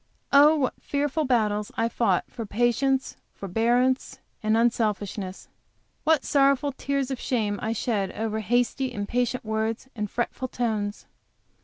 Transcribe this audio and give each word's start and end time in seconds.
Oh, 0.31 0.55
what 0.55 0.73
fearful 0.81 1.25
battles 1.25 1.71
I 1.77 1.87
fought 1.87 2.23
for 2.27 2.43
patience, 2.43 3.17
forbearance 3.35 4.17
and 4.41 4.57
unselfishness! 4.57 5.47
What 6.05 6.25
sorrowful 6.25 6.71
tears 6.71 7.11
of 7.11 7.19
shame 7.19 7.59
I 7.61 7.73
shed 7.73 8.11
over 8.13 8.39
hasty, 8.39 8.91
impatient 8.91 9.45
words 9.45 9.89
and 9.95 10.09
fretful 10.09 10.47
tones! 10.47 11.05